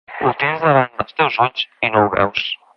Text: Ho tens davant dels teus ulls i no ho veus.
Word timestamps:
Ho 0.27 0.29
tens 0.43 0.63
davant 0.63 0.97
dels 1.03 1.15
teus 1.21 1.39
ulls 1.47 1.69
i 1.89 1.93
no 1.93 2.05
ho 2.07 2.13
veus. 2.19 2.51